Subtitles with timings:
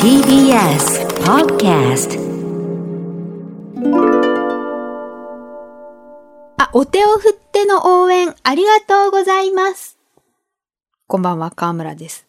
[0.00, 2.16] TBS Podcast
[6.58, 9.98] あ、お手を振っての応援ありがとうございます。
[11.08, 12.24] こんばんは、河村です。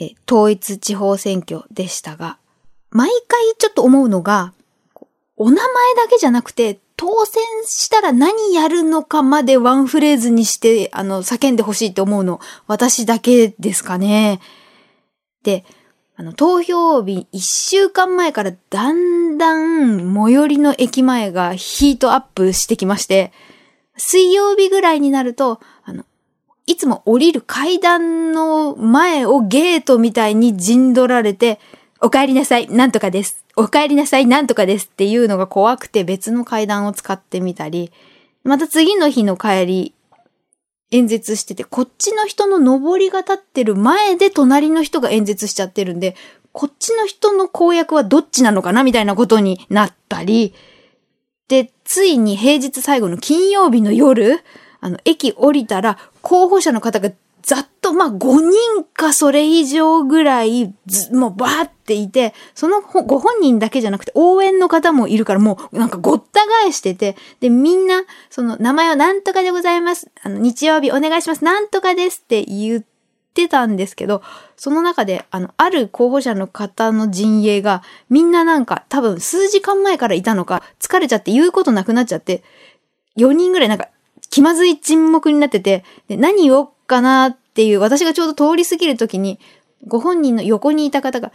[0.00, 2.38] え、統一地方選挙でしたが、
[2.90, 4.52] 毎回ちょっと思うのが、
[5.36, 5.64] お名前
[5.96, 12.38] だけじゃなくて、当選したら何やるのかまでワンフレーズにして、あの、叫んでほしいって思うの、
[12.68, 14.40] 私だけですかね。
[15.46, 15.64] で、
[16.16, 23.32] あの、投票日一週間前からだんだん最寄りの駅前がヒートアップしてきまして、
[23.96, 26.04] 水曜日ぐらいになると、あの、
[26.66, 31.60] いつも降りる階段の前をゲートみたいに陣取られて、
[32.00, 33.44] お帰りなさい、なんとかです。
[33.54, 37.92] お帰りなさい、なんとかですっていうのが怖くて別の階段を使ってみたり、
[38.42, 39.94] また次の日の帰り、
[40.90, 46.16] 演説してて、こっちの人の上りが立ってる前で隣の人が演説しちゃってるんで、
[46.52, 50.54] こっちの人の公約はどっちなのかなみたいなことになったり、
[51.48, 54.40] で、ついに平日最後の金曜日の夜、
[54.80, 57.10] あの、駅降りたら、候補者の方が
[57.46, 70.10] ざっと、まあ、5人かそれ以上ぐらい、ずもうバーっていて、そのご本人だけじゃなくて応援の方もいるから、もうなんかごった返してて、で、みんな、その名前はなんとかでございます。
[70.24, 71.44] あの、日曜日お願いします。
[71.44, 72.84] なんとかですって言っ
[73.32, 74.22] てたんですけど、
[74.56, 82.42] その中で、あの、ある候補者の方の陣営が、みんななんか多分数時間前からいたのか、疲れちゃって言うことなくなっちゃって、
[83.16, 83.88] 4人ぐらいなんか
[84.30, 89.38] 気まずい沈黙になってて、で何言おうかなっていう、私がちょうど通り過ぎるときに、
[89.86, 91.32] ご本人の横にいた方が、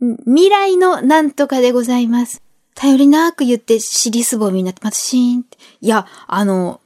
[0.00, 2.42] 未来のなんとかでございます。
[2.74, 5.58] 頼りなく言って尻すぼみになって、またシーンって。
[5.80, 6.80] いや、あの、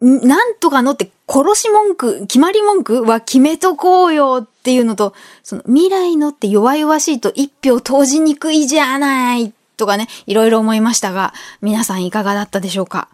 [0.00, 13.08] なんとかのって殺し文句、決まり文句は決めとこうよっていうのと、その未来のって弱々しいと一票投じにくいじゃないとかね、いろいろ思いましたが、皆さんいかがだったでしょうか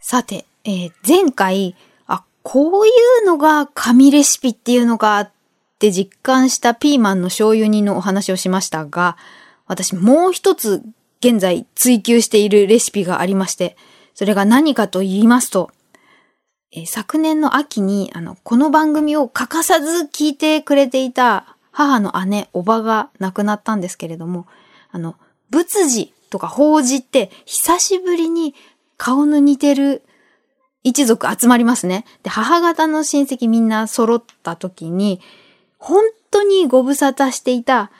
[0.00, 1.76] さて、えー前回、
[2.44, 2.90] こうい
[3.22, 5.32] うのが神レシピっていうのかっ
[5.78, 9.16] て実感したピーマンの醤油煮のお話をしましたが、
[9.66, 10.82] 私もう一つ
[11.20, 13.76] 現在追求しているレシピがありまして、
[14.14, 15.70] それが何かと言いますと、
[16.70, 24.46] え昨年の秋に、あの、この番組を欠かさず聞いてくれていた母の姉、おばが亡くなったんですけれども、
[24.90, 25.16] あの、
[25.48, 28.54] 仏事とか法事って久しぶりに
[28.98, 30.02] 顔の似てる
[30.84, 32.04] 一族集まりますね。
[32.22, 35.20] で、母方の親戚みんな揃った時に、
[35.78, 37.90] 本当にご無沙汰していた、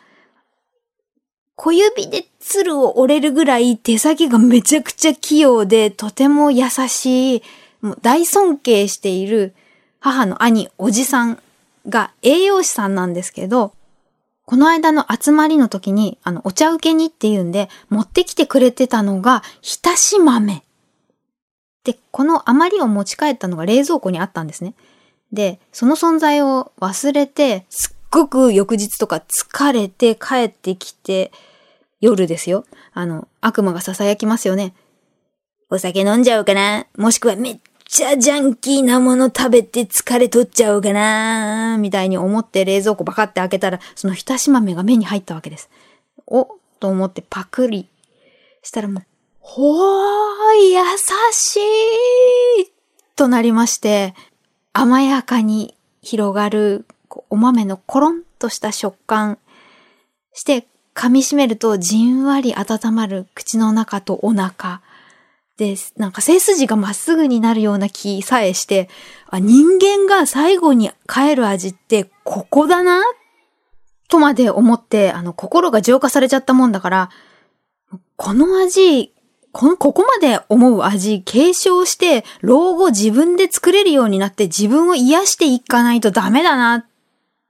[1.56, 7.42] 小指で鶴を折れるぐらい手先がめちゃくちゃ器用で、とても優しい、
[7.80, 9.54] もう大尊敬している
[10.00, 11.38] 母の兄、おじさん
[11.88, 13.72] が栄養士さんなんですけど、
[14.46, 20.62] この間の集まりの時に、あの、お茶受けにっていうんで、持ってきてくれてたのが、浸し豆。
[21.84, 24.74] で、この余りを持ち帰ったのが冷蔵庫にあったんですね。
[25.32, 31.30] で、その存在を忘れて、すっごく翌日とか疲れて帰ってきて、
[32.00, 32.64] 夜ですよ。
[32.92, 34.74] あの、悪魔が囁きますよね。
[35.70, 45.70] お酒飲んじゃおうかなもしくはめっちゃジャンキーなもの食べて疲れ取っちゃおうかなみたいに思って冷蔵庫バカって開けたら、その浸し豆が目に入ったわけです。
[46.26, 47.88] おと思ってパクリ
[48.62, 49.02] したらもう、
[49.46, 50.80] ほー、優
[51.30, 52.72] しい
[53.14, 54.14] となりまして、
[54.72, 56.86] 甘やかに広がる
[57.28, 59.38] お豆のコロンとした食感
[60.32, 64.80] して、噛み締めるとじんわり温まる口の中とお腹。
[65.58, 68.88] で、なんか背筋がまっすぐになるような気さえして、
[69.28, 73.02] あ人間が最後に帰る味ってここだな
[74.08, 77.10] とまで思って、あの、心が浄化されちゃったもんだから、
[78.16, 79.13] この味、
[79.54, 86.84] この、ここまで思う味、継承して、老後自分で作れるようになって自分を癒していかないとダメだな、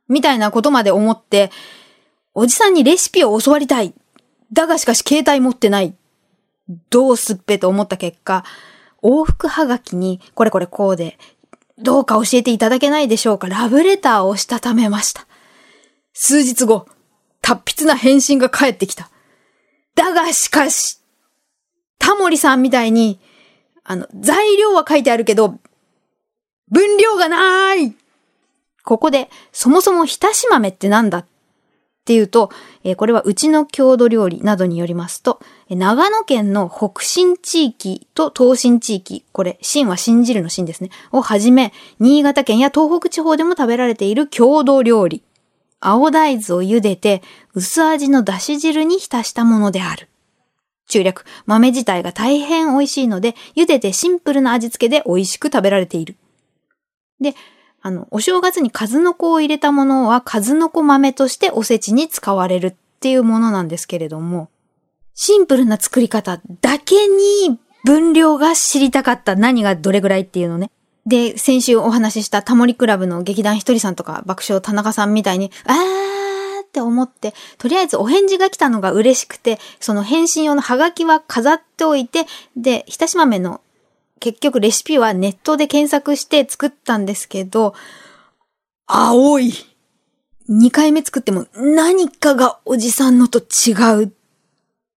[0.09, 1.51] みたいなことまで思って、
[2.35, 3.95] おじさんにレシピを教わりたい。
[4.53, 5.95] だがしかし携帯持ってない。
[6.91, 8.45] どうすっぺと思った結果、
[9.03, 11.19] 往復はがきに、これこれこうで、
[11.79, 15.27] どうか教えていただけないでしょうか、ラブレターをしたためました。
[16.13, 16.87] 数日後、
[17.41, 19.09] 達筆な返信が返ってきた。
[19.95, 21.01] だがしかし、
[22.05, 23.19] タモリさんみたいに、
[23.83, 25.59] あの、材料は書いてあるけど、
[26.71, 27.97] 分量がない。
[28.85, 31.27] ここで、そもそも浸し豆ってなんだっ
[32.05, 32.51] ていうと、
[32.83, 35.41] えーこれはうちの郷土料理などによりますと、
[35.71, 45.23] 長野県の北新地域と東新地域、これ、新は信じるの新ですね、をはじめ、新潟県や東北地方でも食べられている郷土料理。
[45.81, 47.23] 青大豆を茹でて
[47.55, 50.11] 薄味のだし汁に浸したものである。
[50.89, 56.17] 中略、豆自体が大変美味しいので、茹でてシンプルな味付けで美味しく食べられている。
[57.21, 57.35] で、
[57.81, 64.49] あの、お正月に数の子を入れたものは数の子豆としておせちに使われるっていうものなんですけれども、
[65.15, 70.71] シンプルな作り方だけに分量が知りたかった何がどれぐらいっていうのね。
[71.07, 76.04] で、先週お話ししたタモリクラブの劇団ひとりさんとか爆笑田中さんみたいに、あー
[76.75, 82.27] って思って、とりあえずお返事が来たのが嬉しくて、その返信用のハガキは飾っておいて、
[82.57, 83.61] で、ひたし豆の
[84.19, 87.75] 結局レシピはネットで検索して作ったんですけど、
[88.87, 89.53] 青い。
[90.51, 93.73] 2回目作っても何かがおじさんのと違
[94.03, 94.09] うっ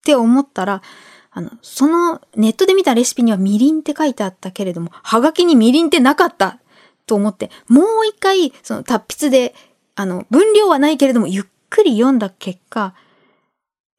[0.04, 0.82] て思ったら、
[1.30, 6.60] あの、そのネットで見たレシピにはみりんって書いてあったけれども、はがきにみりんってなかった
[7.06, 9.54] と思って、もう一回、その達筆で、
[9.96, 12.94] あの、分量はないけれども、ゆっくり読んだ結果、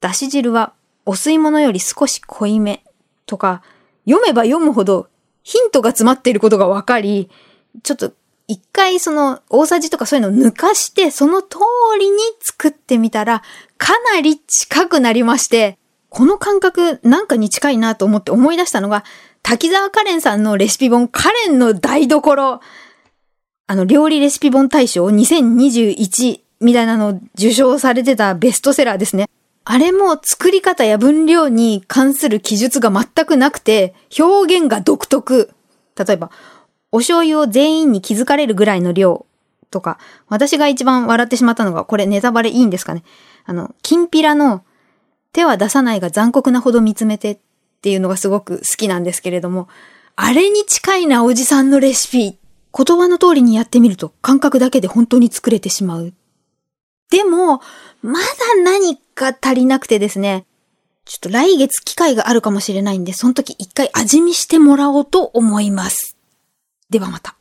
[0.00, 0.72] だし汁は
[1.06, 2.84] お吸い物より少し濃いめ
[3.26, 3.62] とか、
[4.06, 5.08] 読めば読むほど
[5.42, 7.30] ヒントが詰まっていることがわかり、
[7.82, 8.12] ちょっと
[8.48, 11.58] 一回その大さじとかそういうのを抜かして、その通
[11.98, 13.42] りに作ってみたら、
[13.76, 15.78] かなり近くなりまして、
[16.08, 19.04] この感覚なんかに近いなと思って思い出したのが、
[19.42, 22.60] 滝沢カレンさんのレシピ本、カレンの台所。
[23.66, 29.28] あの、料理レシピ本大賞2021みたいなのを受賞されてたベストセラーですね。
[29.64, 35.50] あれも作り方や分量に関する記述が全くなくて、表現が独特。
[35.94, 36.30] 例えば、
[36.90, 39.26] お醤油を全員に気づかれるぐらいの量
[39.70, 43.02] とか、私が一番笑ってしまったのが、これネタバレいいんですかね。
[43.44, 44.64] あの、きんぴらの
[45.32, 47.38] 手は出さないが残酷なほど見つめてっ
[47.82, 49.68] ていうのがすごく好きなんですけれども、
[50.16, 52.38] あれに近いなおじさんのレシピ。
[52.76, 56.12] 言葉の通りにやってみると感覚だけで本当に作れてしまう。
[57.10, 57.60] でも、
[58.02, 58.26] まだ
[58.62, 60.44] 何か足りなくてですね、
[61.04, 66.18] ちょっと来月機会があるかもしれないんで、その時一回味見してもらおうと思います。
[66.90, 67.37] ではまた。